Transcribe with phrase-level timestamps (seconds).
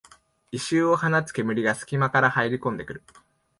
[0.51, 3.03] 異臭を放つ煙がすき間から入りこんでくる